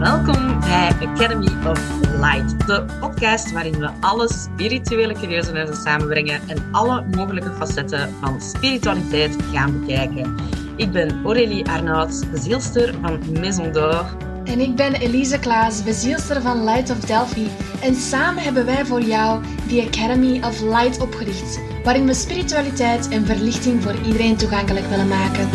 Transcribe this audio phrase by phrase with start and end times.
[0.00, 1.80] Welkom bij Academy of
[2.20, 9.36] Light, de podcast waarin we alle spirituele curieusenissen samenbrengen en alle mogelijke facetten van spiritualiteit
[9.52, 10.34] gaan bekijken.
[10.76, 14.16] Ik ben Aurélie Arnaud, bezielster van Maison d'Or.
[14.44, 17.48] En ik ben Elise Klaas, bezielster van Light of Delphi.
[17.82, 23.26] En samen hebben wij voor jou de Academy of Light opgericht, waarin we spiritualiteit en
[23.26, 25.48] verlichting voor iedereen toegankelijk willen maken.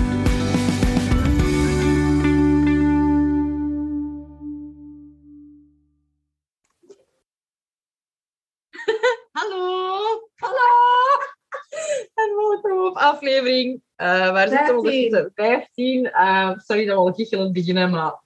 [12.95, 13.73] Aflevering.
[13.97, 15.31] uh, waar zitten we ondertussen?
[15.35, 16.05] 15.
[16.05, 18.23] Uh, sorry dat we al gichelend beginnen, maar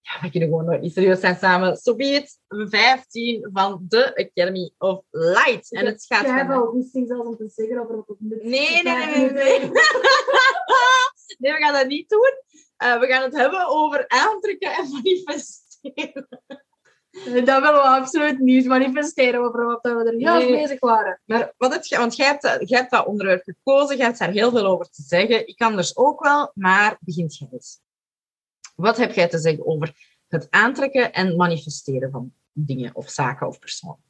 [0.00, 1.76] ja, we kunnen gewoon nooit niet serieus zijn samen.
[1.76, 2.38] So be it.
[2.48, 5.72] 15 van de Academy of Light.
[5.72, 8.42] En het gaat Ik heb al goesting zelfs om te zeggen over wat het nut
[8.42, 9.58] Nee, nee, nee, nee.
[11.40, 12.34] Nee, nee we gaan dat niet doen.
[12.82, 16.28] Uh, we gaan het hebben over aantrekken en manifesteren.
[17.10, 20.62] Dat willen we absoluut niet manifesteren over wat we er juist Nee.
[20.62, 21.20] bezig waren.
[21.24, 24.30] Maar wat je, want jij hebt, dat- jij hebt dat onderwerp gekozen, jij hebt daar
[24.30, 25.48] heel veel over te zeggen.
[25.48, 27.80] Ik kan dus ook wel, maar begint jij eens.
[28.76, 29.92] Wat heb jij te zeggen over
[30.28, 34.02] het aantrekken en manifesteren van dingen of zaken of personen?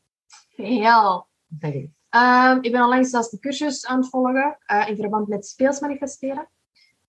[0.55, 1.28] Heel.
[1.60, 1.88] Eens.
[2.08, 5.80] Ehm, ik ben onlangs zelfs de cursus aan het volgen eh, in verband met speels
[5.80, 6.48] manifesteren.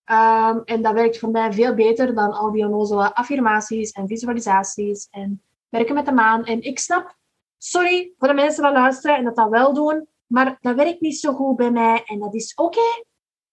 [0.04, 5.08] Ehm, en dat werkt voor mij veel beter dan al die onnozele affirmaties en visualisaties
[5.12, 5.42] en
[5.72, 6.46] werken met de maan.
[6.46, 7.16] En ik snap,
[7.58, 11.20] sorry voor de mensen die luisteren en dat dat wel doen, maar dat werkt niet
[11.20, 13.04] zo goed bij mij en dat is oké.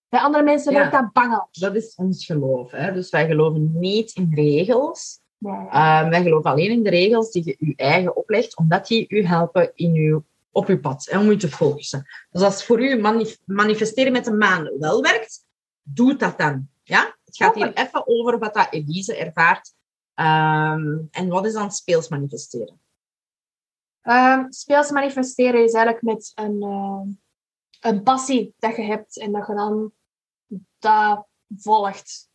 [0.08, 0.78] Bij andere mensen Ja.
[0.78, 1.48] werkt dat bangelijk.
[1.50, 2.70] Dat is ons geloof.
[2.70, 2.92] Hè?
[2.92, 5.20] Dus wij geloven niet in regels.
[5.38, 5.68] Nee.
[5.70, 9.24] Ehm, wij geloven alleen in de regels die je je eigen oplegt, omdat die u
[9.26, 12.06] helpen in uw, op uw pad en om u te focussen.
[12.30, 15.46] Dus als voor u manif- manifesteren met de maan wel werkt,
[15.82, 16.68] doe dat dan.
[16.82, 17.16] Ja?
[17.24, 19.72] Het gaat hier even over wat dat Elise ervaart.
[20.18, 22.80] Ehm, en wat is dan speels manifesteren?
[24.02, 27.00] Ehm, speels manifesteren is eigenlijk met een, eh,
[27.80, 29.92] een passie dat je hebt en dat je dan
[30.78, 31.26] dat
[31.56, 32.28] volgt.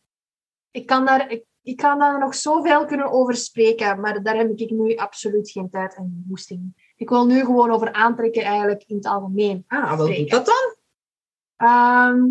[0.70, 4.58] Ik kan daar, ik, ik kan daar nog zoveel kunnen over spreken, maar daar heb
[4.58, 6.92] ik nu absoluut geen tijd en goesting.
[6.96, 9.64] Ik wil nu gewoon over aantrekken eigenlijk in het algemeen.
[9.66, 10.76] Ah, wat doet dat dan?
[11.56, 12.28] Ehm,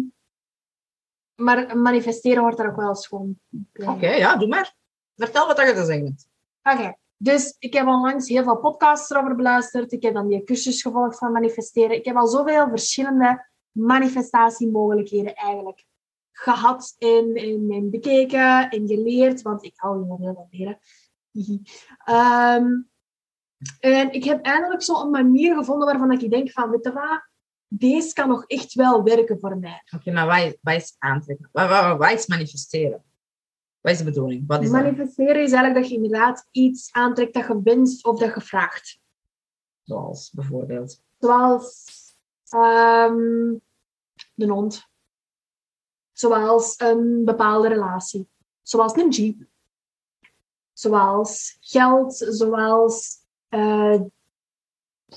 [1.36, 3.38] maar manifesteren wordt er ook wel
[3.72, 3.88] bij.
[3.88, 4.82] Oké, ja, doe maar.
[5.16, 6.28] Vertel wat je te zeggen hebt.
[6.64, 9.92] Oké, dus ik heb onlangs heel veel podcasts erover beluisterd.
[9.92, 11.96] Ik heb dan die cursus gevolgd van manifesteren.
[11.96, 15.86] Ik heb al zoveel verschillende manifestatiemogelijkheden eigenlijk
[16.32, 20.80] gehad en, en, en bekeken en geleerd, want ik hou heel veel van leren.
[22.06, 22.82] Ehm,
[23.80, 27.28] en ik heb eindelijk zo een manier gevonden waarvan ik denk van, weet je wat,
[27.68, 29.84] deze kan nog echt wel werken voor mij.
[29.96, 31.50] Oké, maar wat is, wat is aantrekken?
[31.52, 33.04] Wat, wat, wat is manifesteren?
[33.84, 34.44] Wat is de bedoeling?
[34.48, 34.82] Wat is dat?
[34.82, 39.00] Manifesteren is eigenlijk dat je inderdaad iets aantrekt dat je wenst of dat je vraagt.
[39.82, 41.02] Zoals bijvoorbeeld.
[41.20, 41.86] Zoals
[42.50, 43.18] ehm
[44.36, 44.88] een hond.
[46.12, 48.28] Zoals een bepaalde relatie.
[48.62, 49.48] Zoals een jeep.
[50.74, 52.16] Zoals geld.
[52.30, 53.18] Zoals
[53.50, 54.12] eh, Een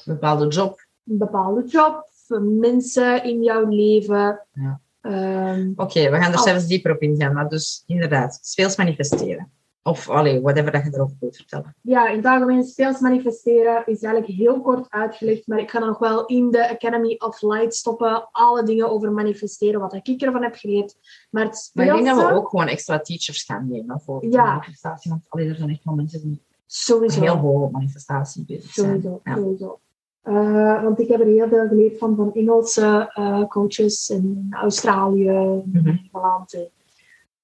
[0.05, 0.87] bepaalde job.
[1.05, 2.09] een bepaalde job.
[2.41, 4.47] Mensen in jouw leven.
[4.53, 4.81] Ja.
[5.07, 6.43] Ehm, Oké, we gaan er Oh.
[6.45, 7.33] zelfs dieper op ingaan.
[7.33, 9.51] Maar dus inderdaad, speels manifesteren.
[9.83, 11.75] Of allee, whatever dat je erover wilt vertellen.
[11.83, 15.89] ja, in het algemeen speels manifesteren is eigenlijk heel kort uitgelegd, maar ik ga dan
[15.89, 18.29] nog wel in de Academy of Light stoppen.
[18.33, 20.97] Alle dingen over manifesteren, wat ik ervan heb geleerd.
[21.31, 24.27] Maar het Maar ik denk dat speelse- we ook gewoon extra teachers gaan nemen voor
[24.27, 24.45] Ja.
[24.45, 25.11] manifestatie.
[25.11, 27.21] Want allee, er zijn echt wel mensen die Sowieso.
[27.21, 28.87] heel hoog manifestatie bezig zijn.
[28.87, 29.35] Sowieso, Ja.
[29.37, 29.79] sowieso.
[30.27, 35.31] Eh, want ik heb er heel veel geleerd van, van Engelse eh, coaches in Australië,
[35.31, 35.87] Mhm.
[35.89, 36.53] in Engeland.
[36.55, 36.61] eh.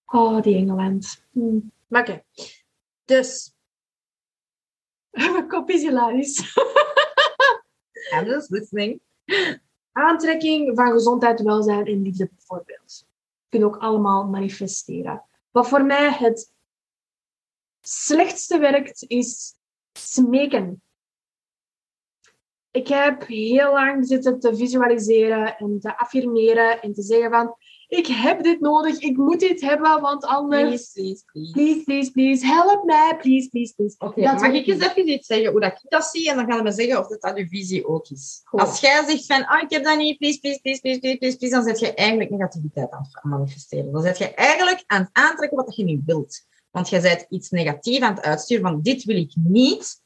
[0.06, 1.24] Oh, die Engeland.
[1.32, 1.58] Hm.
[1.88, 2.22] Oké.
[3.04, 3.54] Dus.
[5.10, 6.38] Mijn kop is hilarisch.
[8.14, 9.00] I'm just listening.
[9.92, 13.06] Aantrekking van gezondheid, welzijn en liefde bijvoorbeeld.
[13.48, 15.22] Kunnen ook allemaal manifesteren.
[15.50, 16.52] Wat voor mij het
[17.80, 19.54] slechtste werkt, is
[19.92, 20.82] smeken.
[22.72, 27.56] Ik heb heel lang zitten te visualiseren en te affirmeren en te zeggen van
[27.88, 30.62] ik heb dit nodig, ik moet dit hebben, want anders...
[30.62, 31.52] Please, please, please.
[31.52, 33.94] Please, please, please, help mij, please, please, please.
[33.98, 36.30] Oké, mag ik eens even iets zeggen hoe dat ik dat zie?
[36.30, 38.40] En dan gaan we me zeggen of dat, dat uw visie ook is.
[38.44, 38.60] Goed.
[38.60, 41.36] Als jij zegt van, ah, ik heb dat niet, please, please, please, please, please, please,
[41.36, 43.92] please, dan zet je eigenlijk negativiteit aan het manifesteren.
[43.92, 46.46] Dan zet je eigenlijk aan het aantrekken wat je niet wilt.
[46.70, 50.01] Want je bent iets negatiefs aan het uitsturen van, dit wil ik niet.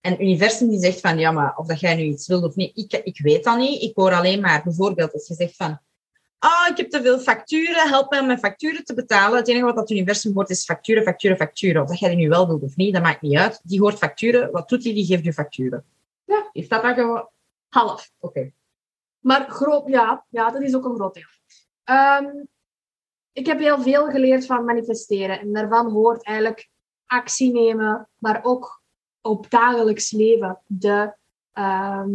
[0.00, 2.54] En het universum die zegt van, ja, maar of dat jij nu iets wilt of
[2.54, 3.82] niet, ik, ik weet dat niet.
[3.82, 5.80] Ik hoor alleen maar, bijvoorbeeld, als je zegt van,
[6.38, 9.38] ah, ik heb te veel facturen, help mij om mijn facturen te betalen.
[9.38, 11.82] Het enige wat dat universum hoort is facturen, facturen, facturen.
[11.82, 13.60] Of dat jij die nu wel wilt of niet, dat maakt niet uit.
[13.62, 14.50] Die hoort facturen.
[14.50, 14.94] Wat doet die?
[14.94, 15.84] Die geeft je facturen.
[16.24, 16.48] Ja.
[16.52, 17.28] Is dat dan gewoon...
[17.68, 18.10] Half.
[18.18, 18.52] Oké.
[19.18, 21.28] Maar groot, ja, ja, dat is ook een groot deel.
[21.84, 22.44] Ehm,
[23.32, 25.40] ik heb heel veel geleerd van manifesteren.
[25.40, 26.68] En daarvan hoort eigenlijk
[27.06, 28.79] actie nemen, maar ook
[29.22, 30.60] op dagelijks leven.
[30.66, 31.14] De,
[31.52, 32.10] ehm,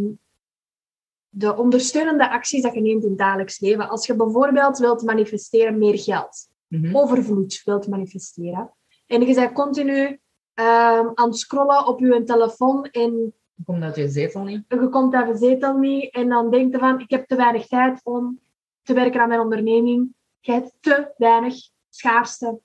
[1.29, 3.89] de ondersteunende acties dat je neemt in het dagelijks leven.
[3.89, 6.95] Als je bijvoorbeeld wilt manifesteren meer geld, Mhm.
[6.95, 8.73] overvloed wilt manifesteren.
[9.07, 10.19] En je bent continu
[10.53, 13.33] ehm, aan het scrollen op je telefoon en
[13.65, 14.63] Komt uit je zetel niet?
[14.67, 17.67] je komt uit de zetel niet en dan denk je van, ik heb te weinig
[17.67, 18.39] tijd om
[18.83, 20.13] te werken aan mijn onderneming.
[20.39, 21.55] Je hebt te weinig
[21.89, 22.59] schaarste.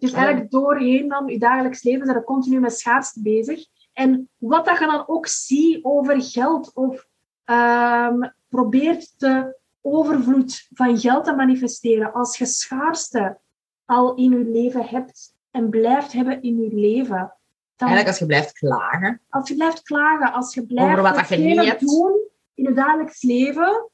[0.00, 3.66] Dus eigenlijk doorheen dan je dagelijks leven zijn we continu met schaarste bezig.
[3.92, 7.06] En wat dat je dan ook ziet over geld of
[7.44, 13.38] ehm, probeert de overvloed van geld te manifesteren, als je schaarste
[13.84, 17.34] al in je leven hebt en blijft hebben in je leven,
[17.76, 19.20] dan Eigenlijk als je blijft klagen.
[19.28, 21.80] als je blijft klagen, als je blijft Over wat dat je niet hebt.
[21.80, 22.20] doen
[22.54, 23.90] in het dagelijks leven,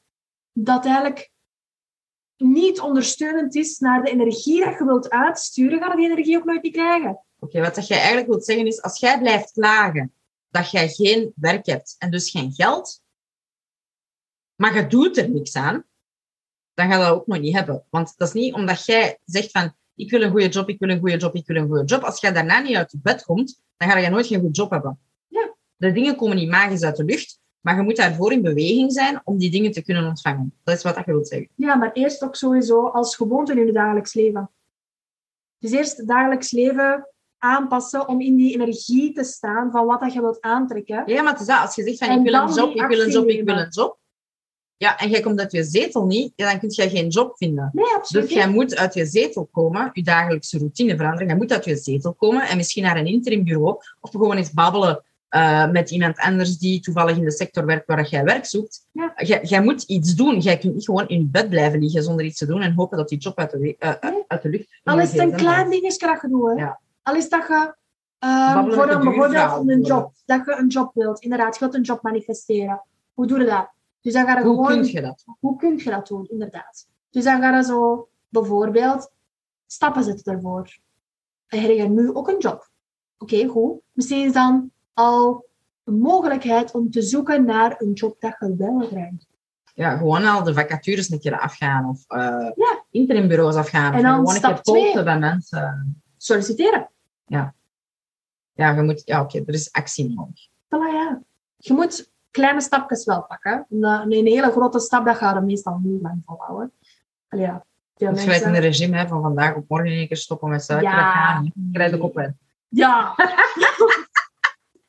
[0.53, 1.31] dat eigenlijk
[2.37, 6.45] niet ondersteunend is naar de energie dat je wilt uitsturen, ga je die energie ook
[6.45, 7.19] nooit niet krijgen.
[7.39, 10.13] Oké, wat dat jij eigenlijk wilt zeggen is, als jij blijft klagen
[10.49, 13.01] dat jij geen werk hebt en dus geen geld,
[14.55, 15.85] maar je doet er niks aan,
[16.73, 17.85] dan ga je dat ook nog niet hebben.
[17.89, 20.89] Want dat is niet omdat jij zegt van, ik wil een goede job, ik wil
[20.89, 22.03] een goede job, ik wil een goede job.
[22.03, 24.69] Als jij daarna niet uit je bed komt, dan ga je nooit geen goede job
[24.69, 24.99] hebben.
[25.27, 25.55] Ja.
[25.75, 29.21] De dingen komen niet magisch uit de lucht, maar je moet daarvoor in beweging zijn
[29.23, 30.53] om die dingen te kunnen ontvangen.
[30.63, 31.49] Dat is wat dat je wilt zeggen.
[31.55, 34.49] Ja, maar eerst ook sowieso als gewoonte in je dagelijks leven.
[35.59, 37.07] Dus eerst het dagelijks leven
[37.37, 41.03] aanpassen om in die energie te staan van wat dat je wilt aantrekken.
[41.05, 41.61] Ja, maar het is dat.
[41.61, 43.57] Als je zegt van, En ik wil een job, ik wil een job, ik wil
[43.57, 43.97] een job.
[44.77, 47.69] Ja, en jij komt uit je zetel niet, dan kun je geen job vinden.
[47.73, 51.27] Nee, absoluut Dus jij moet uit je zetel komen, je dagelijkse routine veranderen.
[51.27, 55.03] Jij moet uit je zetel komen en misschien naar een interimbureau of gewoon eens babbelen
[55.29, 58.87] eh, met iemand anders die toevallig in de sector werkt waar jij werk zoekt.
[58.91, 59.13] Ja.
[59.15, 60.39] Jij, jij moet iets doen.
[60.39, 63.09] Jij kunt niet gewoon in bed blijven liggen zonder iets te doen en hopen dat
[63.09, 64.23] die job uit de, eh, Nee.
[64.27, 66.57] uit de lucht Al is het een klein dingetje dat je doet.
[66.57, 66.79] Ja.
[67.01, 67.75] Al is dat je
[68.19, 71.19] Babbelen voor een, bijvoorbeeld een job, dat je een job wilt.
[71.19, 72.81] Inderdaad, je wilt een job manifesteren.
[73.13, 73.69] Hoe doe je dat?
[74.01, 74.81] Dus dan ga je Hoe gewoon...
[74.81, 75.23] kun je dat?
[75.39, 76.87] Hoe kun je dat doen, inderdaad?
[77.09, 79.11] Dus dan ga je zo bijvoorbeeld
[79.67, 80.77] stappen zetten ervoor.
[81.47, 82.69] En heb je nu ook een job?
[83.17, 83.79] Oké, goed.
[83.91, 85.45] Misschien is dan al
[85.83, 88.89] een mogelijkheid om te zoeken naar een job dat je wel.
[89.73, 92.83] Ja, gewoon al de vacatures een keer afgaan of eh Ja.
[92.91, 93.93] interimbureaus afgaan.
[93.93, 96.01] En dan gewoon een keer polsen bij mensen.
[96.17, 96.89] Solliciteren.
[98.57, 100.47] Ja, je moet, ja oké, er is actie nodig.
[100.47, 101.21] Voilà, ja.
[101.57, 103.65] Je moet kleine stapjes wel pakken.
[103.69, 106.71] Omdat Een hele grote stap, dat gaat er meestal niet lang volhouden.
[107.29, 107.65] Allee, ja.
[107.95, 108.55] Veel Het mensen...
[108.55, 110.89] een regime hè, van vandaag op morgen één keer stoppen met suiker.
[110.89, 110.95] Ja.
[110.95, 111.91] Dat gaat niet.
[111.91, 112.35] De kop uit.
[112.67, 113.15] Ja.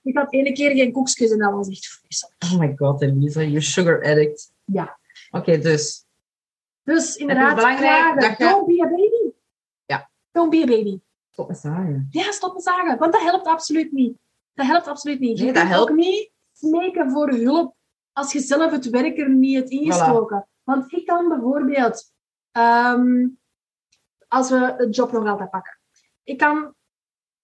[0.08, 2.36] ik had ene keer geen koekjes en dat was echt vreselijk.
[2.44, 4.52] Oh my god, Elisa, you sugar addict.
[4.64, 4.98] Ja.
[5.30, 6.04] Oké, dus
[6.82, 9.32] Dus inderdaad, belangrijk dat je- Don't be a baby.
[9.86, 10.10] Ja.
[10.32, 11.00] Don't be a baby.
[11.30, 12.08] stop met zagen.
[12.10, 12.98] Ja, stop met zagen.
[12.98, 14.18] Want dat helpt absoluut niet.
[14.54, 15.38] Dat helpt absoluut niet.
[15.38, 15.90] Je Nee, dat helpt.
[15.90, 17.74] ook niet smeken voor hulp
[18.12, 20.48] als je zelf het werk er niet hebt ingestoken.
[20.62, 22.12] Want ik kan bijvoorbeeld,
[22.52, 23.26] ehm,
[24.28, 25.78] als we het job nog altijd pakken,
[26.24, 26.74] ik kan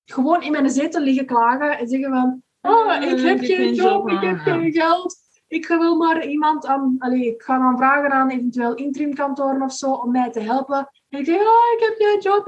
[0.04, 4.20] gewoon in mijn zetel liggen klagen en zeggen van, oh, ik heb geen job, ik
[4.20, 5.22] heb geen geld.
[5.46, 9.92] Ik wil maar iemand aan, allee, ik ga dan vragen aan eventueel interimkantoren of zo
[9.92, 10.90] om mij te helpen.
[11.08, 12.46] En ik zeg, oh, ik heb geen job.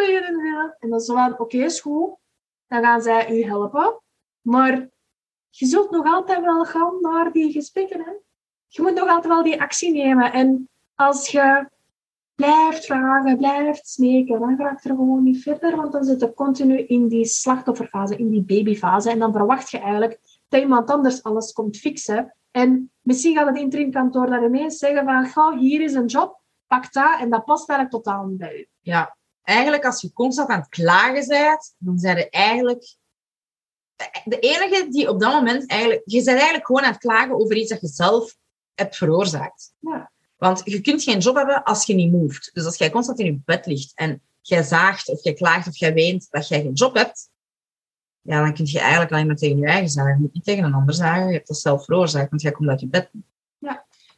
[0.79, 2.17] En dan zo van, oké, is goed.
[2.67, 4.01] Dan gaan zij u helpen.
[4.41, 4.89] Maar
[5.51, 8.01] je zult nog altijd wel gaan naar die gesprekken.
[8.01, 8.11] Hè?
[8.67, 10.33] Je moet nog altijd wel die actie nemen.
[10.33, 11.69] En als je
[12.37, 15.77] blijft vragen, blijft smeken, dan raakt er gewoon niet verder.
[15.77, 19.11] Want dan zit je continu in die slachtofferfase, in die babyfase.
[19.11, 22.35] En dan verwacht je eigenlijk dat iemand anders alles komt fixen.
[22.51, 26.93] En misschien gaat het interimkantoor dan ineens zeggen van, ga, hier is een job, pak
[26.93, 27.21] dat.
[27.21, 28.69] En dat past eigenlijk totaal niet bij u.
[28.81, 32.97] Ja, eigenlijk als je constant aan het klagen bent, dan zijn je eigenlijk
[34.25, 36.03] de enige die op dat moment eigenlijk...
[36.05, 38.37] Je bent eigenlijk gewoon aan het klagen over iets dat je zelf
[38.75, 39.75] hebt veroorzaakt.
[39.79, 40.11] Ja.
[40.37, 42.51] Want je kunt geen job hebben als je niet moved.
[42.53, 45.77] Dus als jij constant in je bed ligt en jij zaagt of jij klaagt of
[45.77, 47.31] jij weent dat jij geen job hebt,
[48.21, 50.31] ja, dan kun je eigenlijk alleen maar tegen je eigen zagen.
[50.33, 51.27] Niet tegen een ander zagen.
[51.27, 53.11] Je hebt dat zelf veroorzaakt, want jij komt uit je bed.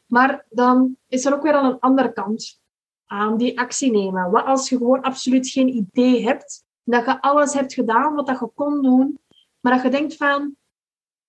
[0.07, 2.61] Maar dan is er ook weer aan een andere kant
[3.07, 4.31] aan die actie nemen.
[4.31, 8.39] Wat als je gewoon absoluut geen idee hebt, dat je alles hebt gedaan wat dat
[8.39, 9.19] je kon doen,
[9.61, 10.57] maar dat je denkt van,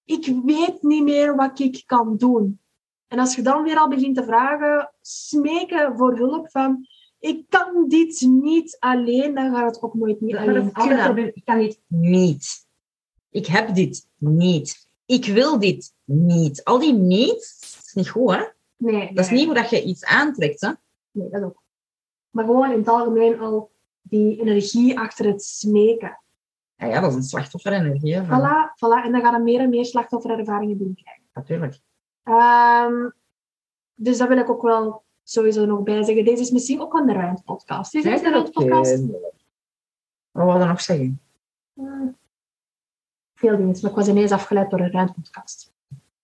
[0.04, 2.60] ik weet niet meer wat ik kan doen.
[3.10, 6.88] En als je dan weer al begint te vragen, smeken voor hulp van
[7.20, 10.72] ik kan dit niet alleen, dan gaat het ook nooit niet alleen.
[10.72, 11.36] kunnen.
[11.36, 12.68] Ik kan dit niet.
[13.30, 14.88] Ik heb dit niet.
[15.06, 16.64] Ik wil dit niet.
[16.64, 18.44] Al die niet is niet goed, hè?
[18.78, 20.72] Nee, Dat is niet hoe dat je iets aantrekt, hè?
[21.12, 21.62] Nee, dat ook.
[22.30, 26.20] Maar gewoon in het algemeen al die energie achter het smeken.
[26.76, 28.14] Ja, ja dat is een slachtofferenergie.
[28.16, 29.06] hè, van- Voilà, voilà.
[29.06, 31.24] En dan gaan er meer en meer slachtofferervaringen binnenkrijgen.
[31.34, 31.80] Natuurlijk.
[32.24, 33.10] Ehm
[34.02, 36.26] dus dat wil ik ook wel sowieso nog bij zeggen.
[36.26, 37.96] Deze is misschien ook een ruimtepodcast.
[37.96, 39.02] Is het een ruimtepodcast?
[40.32, 41.22] Wat wou je nog zeggen?
[41.74, 42.18] Hmm.
[43.34, 45.72] Veel dingen, maar ik was ineens afgeleid door een ruimtepodcast.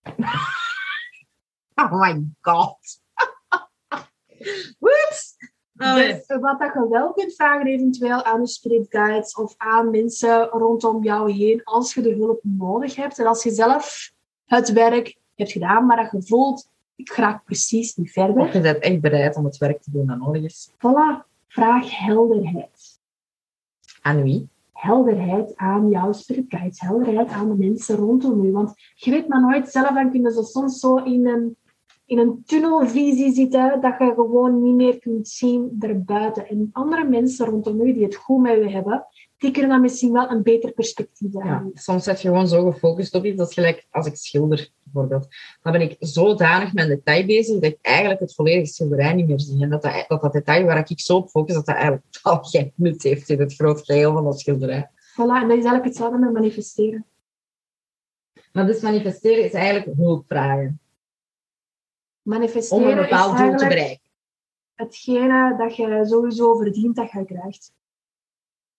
[1.78, 3.00] Oh my god.
[4.78, 5.36] Whoops.
[5.72, 10.44] Dus wat dat je wel kunt vragen eventueel aan je spirit guides of aan mensen
[10.44, 13.18] rondom jou heen als je de hulp nodig hebt.
[13.18, 14.12] En als je zelf
[14.44, 18.42] het werk hebt gedaan, maar dat je voelt, ik precies niet verder.
[18.42, 20.70] Of je bent echt bereid om het werk te doen dat nodig is.
[20.72, 23.00] Voilà, vraag helderheid.
[24.00, 24.48] Aan wie?
[24.72, 28.52] Helderheid aan jouw spirit guides, helderheid aan de mensen rondom u.
[28.52, 31.56] Want je weet maar nooit zelf, dan kunnen ze soms zo in een,
[32.04, 36.48] in een tunnelvisie zitten, dat je gewoon niet meer kunt zien erbuiten.
[36.48, 39.06] En andere mensen rondom u die het goed met u hebben,
[39.46, 41.70] die kunnen dan misschien wel een beter perspectief Ja, hebben.
[41.74, 43.36] soms zit je gewoon zo gefocust op iets.
[43.36, 45.26] Dat is gelijk als ik schilder, bijvoorbeeld.
[45.62, 49.26] Dan ben ik zodanig met een detail bezig dat ik eigenlijk het volledige schilderij niet
[49.26, 49.62] meer zie.
[49.62, 52.42] En dat dat, dat, dat detail waar ik zo op focus, dat dat eigenlijk totaal
[52.52, 54.90] geen nut heeft in het grote geheel van dat schilderij.
[54.90, 57.06] Voilà, en dat is eigenlijk hetzelfde met manifesteren.
[58.52, 60.80] Maar dus manifesteren is eigenlijk hulp vragen.
[62.22, 64.10] Manifesteren Om een bepaald doel te bereiken.
[64.74, 67.72] hetgene dat je sowieso verdient dat je krijgt.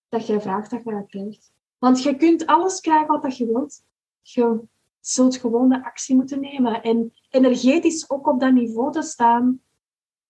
[0.08, 1.52] Dat je vraagt dat je dat krijgt.
[1.78, 3.82] Want je kunt alles krijgen wat je wilt.
[4.22, 4.60] Je
[5.00, 6.82] zult gewoon de actie moeten nemen.
[6.82, 9.60] En energetisch ook op dat niveau te staan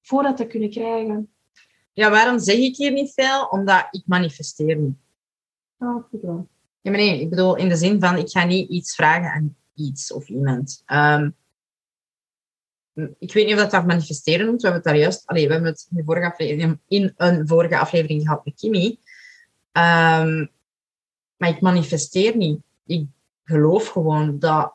[0.01, 1.33] voor dat te kunnen krijgen.
[1.93, 3.47] Ja, waarom zeg ik hier niet veel?
[3.51, 4.97] Omdat ik manifesteer niet.
[5.79, 6.49] Oh, goed wel.
[6.81, 9.57] Ja, maar nee, ik bedoel in de zin van, ik ga niet iets vragen aan
[9.75, 10.83] iets of iemand.
[10.87, 11.31] Ehm,
[13.19, 14.63] ik weet niet of dat dat manifesteren noemt.
[14.63, 15.27] We hebben het daar juist...
[15.27, 18.99] Allee, we hebben het in, vorige aflevering, in een vorige aflevering gehad met Kimmy.
[19.73, 20.47] Ehm,
[21.37, 22.61] maar ik manifesteer niet.
[22.87, 23.07] Ik
[23.45, 24.73] geloof gewoon dat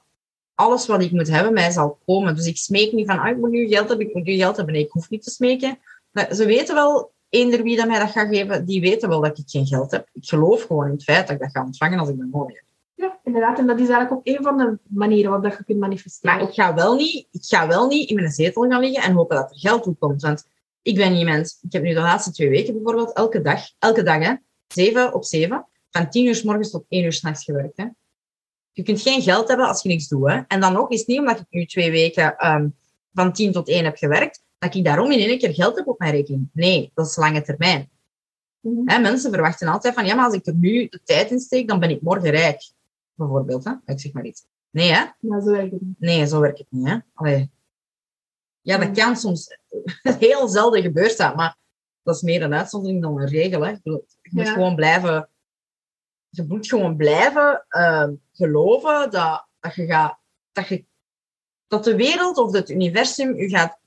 [0.55, 2.35] alles wat ik moet hebben, mij zal komen.
[2.35, 4.55] Dus ik smeek niet van, ah, ik moet nu geld hebben, ik moet nu geld
[4.55, 4.73] hebben.
[4.73, 5.79] Nee, ik hoef niet te smeken.
[6.11, 9.37] Maar ze weten wel, eender wie dat mij dat gaat geven, die weten wel dat
[9.37, 10.07] ik geen geld heb.
[10.13, 12.55] Ik geloof gewoon in het feit dat ik dat ga ontvangen als ik dat nodig
[12.55, 12.63] heb.
[12.95, 13.59] Ja, inderdaad.
[13.59, 16.35] En dat is eigenlijk ook een van de manieren waarop dat je kunt manifesteren.
[16.35, 19.13] Maar ik ga, wel niet, ik ga wel niet in mijn zetel gaan liggen en
[19.13, 20.21] hopen dat er geld toe komt.
[20.21, 20.47] Want
[20.81, 24.23] ik ben iemand, ik heb nu de laatste twee weken bijvoorbeeld elke dag, elke dag
[24.23, 24.33] hè,
[24.73, 27.77] zeven op zeven, van tien uur s morgens tot één uur s'nachts gewerkt.
[27.77, 27.85] Hè.
[28.71, 30.29] Je kunt geen geld hebben als je niks doet.
[30.29, 30.41] Hè.
[30.47, 32.69] En dan ook is het niet omdat ik nu twee weken ehm,
[33.13, 35.99] van tien tot één heb gewerkt, dat ik daarom in één keer geld heb op
[35.99, 36.49] mijn rekening.
[36.53, 37.89] Nee, dat is lange termijn.
[38.59, 38.89] Mhm.
[38.89, 41.67] Hè, mensen verwachten altijd van, ja, maar als ik er nu de tijd in steek,
[41.67, 42.71] dan ben ik morgen rijk.
[43.13, 43.71] Bijvoorbeeld, hè.
[43.85, 44.45] ik zeg maar iets.
[44.69, 45.03] Nee, hè.
[45.19, 45.99] Ja, zo werkt het niet.
[45.99, 46.87] Nee, zo werkt het niet.
[46.87, 46.97] Hè?
[47.13, 47.49] Allee.
[48.61, 49.57] Ja, dat kan soms
[50.19, 51.57] heel zelden gebeurt dat, maar
[52.03, 53.61] dat is meer een uitzondering dan een regel.
[53.65, 53.69] Hè?
[53.83, 54.53] Je moet Ja.
[54.53, 55.29] gewoon blijven,
[56.29, 60.19] je moet gewoon blijven eh, geloven dat, dat, je gaat,
[60.51, 60.85] dat, je,
[61.67, 63.79] dat de wereld of het universum je gaat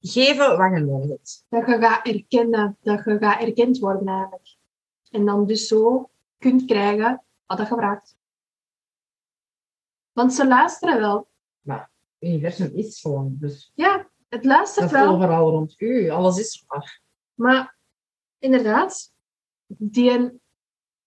[0.00, 1.44] geven wat je nodig hebt.
[1.48, 4.56] Dat je gaat erkennen, dat je gaat erkend worden eigenlijk.
[5.10, 8.16] En dan dus zo kunt krijgen wat dat je vraagt.
[10.12, 11.30] Want ze luisteren wel.
[12.18, 15.14] Het universum is gewoon, dus Ja, het luistert dat wel.
[15.14, 16.08] overal rond u.
[16.08, 17.00] Alles is er.
[17.34, 17.76] Maar
[18.38, 19.12] inderdaad,
[19.66, 20.40] die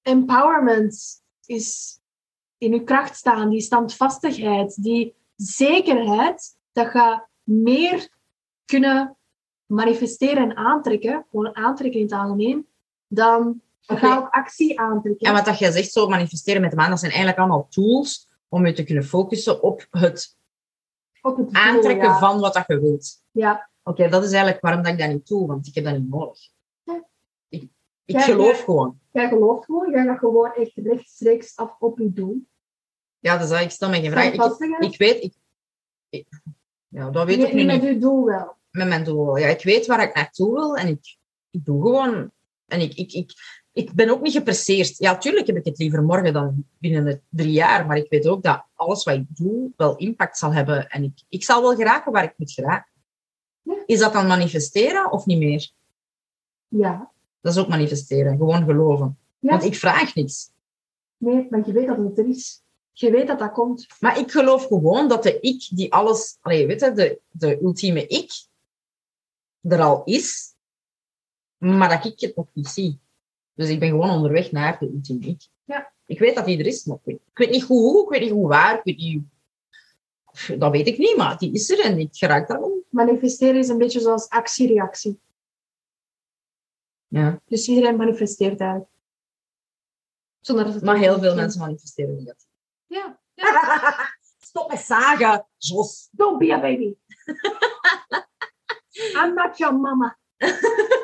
[0.01, 1.99] empowerment is
[2.57, 8.09] in uw kracht staan, die standvastigheid, die zekerheid dat je meer
[8.65, 9.17] kunnen
[9.65, 12.67] manifesteren en aantrekken, gewoon aantrekken in het algemeen,
[13.07, 13.99] dan Oké.
[13.99, 15.27] ga ook actie aantrekken.
[15.27, 18.27] En wat dat jij zegt, zo manifesteren met de maan, dat zijn eigenlijk allemaal tools
[18.49, 20.37] om je te kunnen focussen op het
[21.51, 22.19] Aantrekken ja.
[22.19, 23.23] van wat dat je wilt.
[23.31, 25.93] Ja, Oké, dat is eigenlijk waarom dat ik dat niet doe, want ik heb dat
[25.93, 26.39] niet nodig.
[26.83, 27.03] Ja.
[28.05, 28.63] Ik, geloof ja.
[28.63, 28.99] gewoon.
[29.11, 32.45] jij gelooft gewoon, jij gaat gewoon echt rechtstreeks af op je doel.
[33.19, 34.33] Ja, dus ik stel me geen vraag.
[34.79, 35.33] Ik, weet, ik,
[36.09, 36.41] ik-
[36.87, 38.55] ja, dat weet Nee, ik nu niet niet met je doel wel.
[38.71, 39.37] met mijn doel.
[39.37, 41.17] Ja, ik weet waar ik naartoe wil en ik,
[41.49, 42.31] ik doe gewoon.
[42.65, 43.31] En ik, ik, ik,
[43.75, 44.97] ik ben ook niet gepresseerd.
[44.97, 48.27] Ja, tuurlijk heb ik het liever morgen dan binnen de drie jaar, maar ik weet
[48.27, 51.75] ook dat alles wat ik doe wel impact zal hebben en ik, ik zal wel
[51.75, 52.91] geraken waar ik moet geraken.
[53.85, 55.71] Is dat dan manifesteren of niet meer?
[56.67, 57.11] Ja.
[57.41, 59.17] Dat is ook manifesteren, gewoon geloven.
[59.39, 59.49] ja.
[59.49, 60.51] Want ik vraag niks.
[61.17, 62.63] Nee, maar je weet dat het er is.
[62.91, 63.87] Je weet dat dat komt.
[63.99, 66.37] Maar ik geloof gewoon dat de ik die alles...
[66.41, 68.31] Allee, weet je, de, de ultieme ik
[69.61, 70.53] er al is,
[71.57, 73.03] maar dat ik het nog niet zie.
[73.55, 75.47] Dus ik ben gewoon onderweg naar de ik.
[75.63, 75.91] Ja.
[76.05, 78.21] Ik weet dat die er is, maar ik weet, ik weet niet hoe, ik weet
[78.21, 79.23] niet hoe waar, ik weet niet...
[80.59, 82.83] Dat weet ik niet, maar die is er en ik geraak daar wel.
[82.89, 85.19] Manifesteren is een beetje zoals actie-reactie.
[87.07, 87.41] Ja.
[87.45, 88.89] Dus iedereen manifesteert eigenlijk.
[90.39, 91.35] Zonder dat Maar heel veel mensen.
[91.35, 92.47] mensen manifesteren negatief.
[92.87, 93.19] Ja.
[94.39, 96.09] Stop met zagen, Jos.
[96.11, 96.95] Don't be a baby.
[99.19, 100.17] I'm not your mama.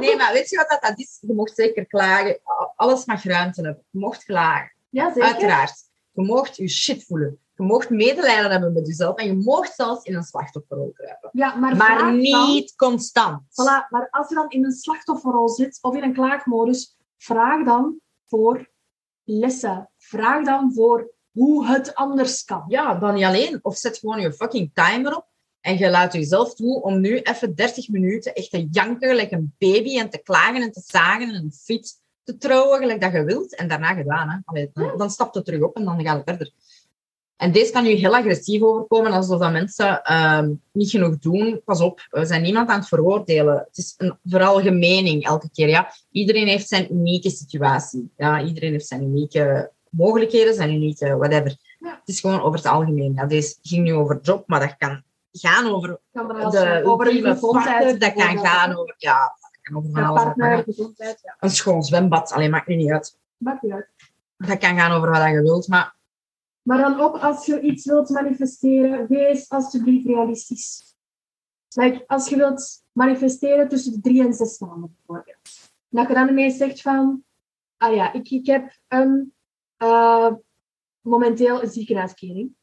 [0.00, 1.18] Nee, maar weet je wat dat, dat is?
[1.20, 2.40] Je mocht zeker klagen.
[2.76, 3.84] Alles mag ruimte hebben.
[3.90, 4.72] Je mocht klagen.
[4.88, 5.22] Ja, zeker.
[5.22, 5.74] Uiteraard.
[6.12, 7.38] Je mocht je shit voelen.
[7.56, 9.16] Je mocht medelijden hebben met jezelf.
[9.16, 11.30] En je mocht zelfs in een slachtofferrol kruipen.
[11.32, 13.42] Ja, maar, Maar dan- niet constant.
[13.42, 18.00] Voilà, maar als je dan in een slachtofferrol zit of in een klaagmodus, vraag dan
[18.26, 18.70] voor
[19.24, 19.90] lessen.
[19.98, 22.64] Vraag dan voor hoe het anders kan.
[22.68, 23.58] Ja, dan niet alleen.
[23.62, 25.26] Of zet gewoon je fucking timer op.
[25.60, 29.54] En je laat jezelf toe om nu even 30 minuten echt te janken gelijk een
[29.58, 29.98] baby.
[29.98, 33.56] En te klagen en te zagen en fit te trouwen gelijk dat je wilt.
[33.56, 34.28] En daarna gedaan.
[34.28, 34.36] Hè.
[34.44, 36.52] Allee, dan, dan stapt het terug op en dan gaat het verder.
[37.40, 41.60] En deze kan nu heel agressief overkomen, alsof dat mensen ehm, niet genoeg doen.
[41.64, 43.56] Pas op, we zijn niemand aan het veroordelen.
[43.56, 45.68] Het is een veralgemening elke keer.
[45.68, 45.92] Ja.
[46.10, 48.10] Iedereen heeft zijn unieke situatie.
[48.16, 48.42] Ja.
[48.42, 51.56] Iedereen heeft zijn unieke mogelijkheden, zijn unieke whatever.
[51.78, 51.90] Ja.
[51.90, 53.12] Het is gewoon over het algemeen.
[53.14, 53.26] Ja.
[53.26, 55.02] Deze ging nu over job, maar dat kan
[55.32, 58.00] gaan over er de over een gezondheid.
[58.00, 58.94] Dat kan gaan over...
[58.96, 61.36] Ja, dat kan over van partner, gezondheid, ja.
[61.40, 63.18] Een schoon zwembad, alleen maakt nu niet uit.
[63.36, 63.88] Maakt niet uit.
[64.36, 65.96] Dat kan gaan over wat je wilt, maar
[66.62, 70.94] Maar dan ook als je iets wilt manifesteren, wees alsjeblieft realistisch.
[71.74, 75.70] Like, als je wilt manifesteren tussen de drie en zes maanden bijvoorbeeld.
[75.88, 77.24] Dat je dan ineens zegt van,
[77.76, 79.34] ah ja, ik, ik heb een,
[79.76, 80.32] eh,
[81.00, 82.54] momenteel een ziekenhuiskering.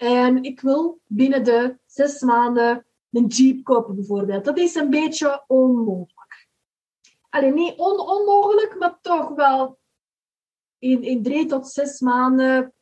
[0.00, 4.44] En ik wil binnen de zes maanden een jeep kopen bijvoorbeeld.
[4.44, 6.48] Dat is een beetje onmogelijk.
[7.28, 9.78] Alleen niet on onmogelijk, maar toch wel
[10.78, 12.72] in, in drie tot zes maanden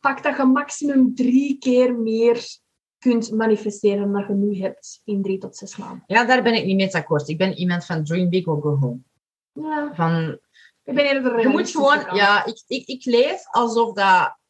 [0.00, 2.46] pak dat je maximum drie keer meer
[2.98, 6.04] kunt manifesteren dan je nu hebt in drie tot zes maanden.
[6.06, 7.28] ja, daar ben ik niet mee akkoord.
[7.28, 9.00] Ik ben iemand van dream big or go home.
[9.52, 10.38] Ja, Van,
[10.82, 12.04] ik ben eerder je moet gewoon...
[12.04, 12.16] kant.
[12.16, 14.40] Ja, ik, ik, ik leef alsof dat...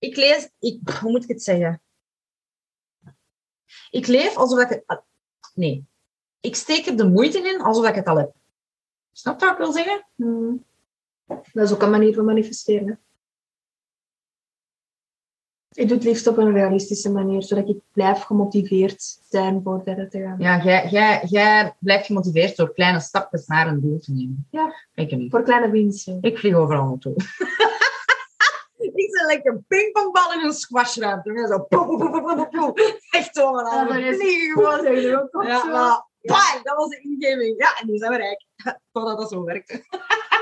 [0.00, 0.50] Ik lees...
[0.58, 1.82] Ik, hoe moet ik het zeggen?
[3.90, 5.02] Ik leef alsof ik het...
[5.54, 5.84] Nee.
[6.40, 8.32] Ik steek er de moeite in alsof ik het al heb.
[9.12, 10.06] Snap je wat ik wil zeggen?
[10.14, 10.64] Hmm.
[11.26, 13.00] Dat is ook een manier van manifesteren.
[15.72, 20.10] Ik doe het liefst op een realistische manier, zodat ik blijf gemotiveerd zijn voor verder
[20.10, 20.36] te gaan.
[20.38, 24.46] Ja, jij, jij, jij blijft gemotiveerd door kleine stapjes naar een doel te nemen.
[24.50, 24.74] Ja.
[24.94, 25.30] Ik niet.
[25.30, 26.18] Voor kleine winsten.
[26.20, 27.14] Ik vlieg overal naartoe.
[29.10, 31.30] ben lekker een pingpongbal in een squashruimte.
[31.32, 31.58] En zo.
[31.58, 33.00] poe, poe, poe, poe, poe, poe.
[33.10, 33.56] Echt zo.
[33.56, 36.62] Ja, Ja, dat Ja, voilà.
[36.62, 37.58] Dat was de ingeving.
[37.58, 38.44] Ja, en nu zijn we rijk.
[38.92, 39.82] Totdat dat zo werkte.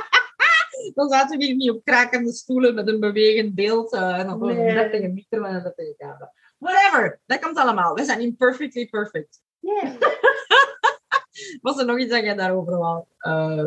[0.94, 3.92] dan zaten we hier niet op krakende stoelen met een bewegend beeld.
[3.92, 4.56] eh, en dan Nee.
[4.68, 6.32] een 30 meter met een 30 camera.
[6.58, 7.94] Whatever, dat komt allemaal.
[7.94, 9.40] We zijn imperfectly perfect.
[9.58, 9.96] Ja.
[11.62, 13.64] Was er nog iets dat jij daarover wou uh,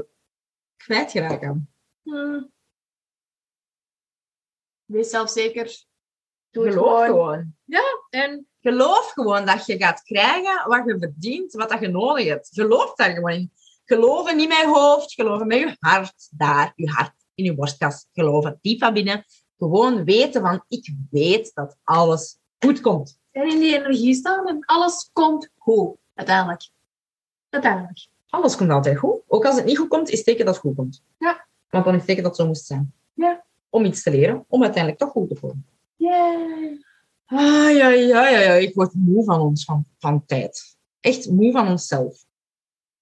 [0.78, 1.74] kwijtgeraken?
[2.04, 2.52] Hmm.
[4.92, 5.84] Wees zelfzeker.
[6.50, 7.06] Doe het Geloof gewoon.
[7.06, 7.56] gewoon.
[7.66, 12.26] Ja, en geloof gewoon dat je gaat krijgen wat je verdient, wat dat je nodig
[12.28, 12.50] hebt.
[12.52, 13.52] Geloof daar gewoon in.
[13.86, 16.28] Geloven niet met je hoofd, geloven met je hart.
[16.32, 18.06] Daar, je hart in je borstkas.
[18.14, 19.26] Geloven diep van binnen.
[19.58, 23.20] Gewoon weten van, ik weet dat alles goed komt.
[23.32, 25.96] En in die energie staan en alles komt goed.
[26.14, 26.70] Uiteindelijk.
[27.50, 28.08] Uiteindelijk.
[28.30, 29.22] Alles komt altijd goed.
[29.28, 31.04] Ook als het niet goed komt, is teken dat het goed komt.
[31.18, 31.48] Ja.
[31.70, 32.94] Want dan is teken dat het zo moest zijn.
[33.14, 33.46] Ja.
[33.72, 35.66] Om iets te leren, om uiteindelijk toch goed te worden.
[35.96, 36.80] Yay.
[37.26, 38.54] Ah, ja, ja, ja, ja.
[38.54, 40.78] Ik word moe van ons, van, van tijd.
[41.00, 42.26] Echt moe van onszelf.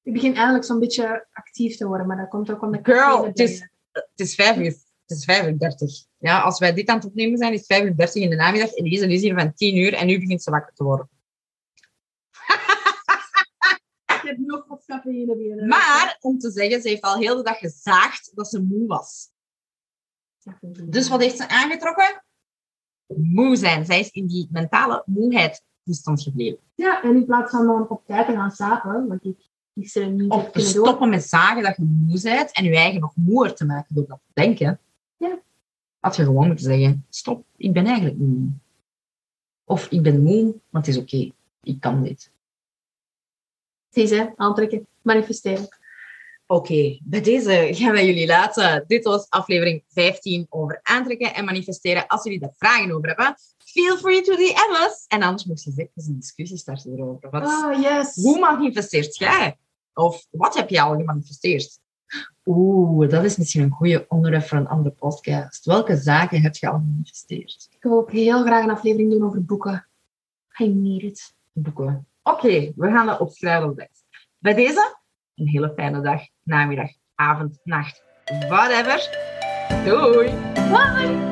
[0.04, 3.26] Ik begin eigenlijk zo'n beetje actief te worden, maar dat komt ook omdat ik Girl,
[3.26, 3.68] het is-.
[3.92, 4.78] Het is vijf uur.
[5.06, 5.92] Het is vijf uur dertig.
[6.18, 8.36] Ja, als wij dit aan het opnemen zijn, is het vijf uur dertig in de
[8.36, 8.74] namiddag.
[8.74, 11.10] Elise is hier van tien uur en nu begint ze wakker te worden.
[14.16, 15.68] Ik heb nog wat cafeïne binnen.
[15.68, 19.30] Maar, om te zeggen, ze heeft al heel de dag gezaagd dat ze moe was.
[20.86, 22.24] Dus wat heeft ze aangetrokken?
[23.16, 23.86] Moe zijn.
[23.86, 26.60] Zij is in die mentale moeheid toestand gebleven.
[26.76, 29.38] Ja, en in plaats van dan op tijd te gaan zagen, want ik,
[29.74, 30.68] ik ze niet Of te doen.
[30.68, 34.08] stoppen met zagen dat je moe bent en je eigen nog moeer te maken door
[34.08, 34.80] dat te denken.
[35.18, 35.40] Ja.
[36.00, 38.50] Had je gewoon moeten zeggen, stop, ik ben eigenlijk niet moe.
[39.66, 41.32] Of ik ben moe, maar het is oké.
[41.64, 42.32] Ik kan dit.
[43.90, 45.79] Zie ze, aantrekken, manifesteren.
[46.52, 48.84] Oké, bij deze gaan wij jullie laten.
[48.88, 52.08] Dit was aflevering 15 over aantrekken en manifesteren.
[52.08, 55.06] Als jullie daar vragen over hebben, feel free to DM us.
[55.08, 57.30] En anders moest je zeggen, een discussie starten erover.
[57.30, 58.16] Wat, Oh, yes.
[58.16, 59.58] Hoe manifesteert jij?
[59.94, 61.80] Of wat heb je al gemanifesteerd?
[62.46, 65.66] Oeh, dat is misschien een goede onderwerp voor een andere podcast.
[65.66, 67.68] Welke zaken heb je al gemanifesteerd?
[67.72, 69.88] Ik wil ook heel graag een aflevering doen over boeken.
[70.60, 71.34] I need it.
[71.52, 72.08] Boeken.
[72.24, 73.88] Oké, we gaan dat opschrijven op.
[74.38, 74.98] Bij deze,
[75.40, 78.04] een hele fijne dag, namiddag, avond, nacht,
[78.50, 79.10] whatever.
[79.86, 80.34] Doei!
[80.54, 81.29] Bye!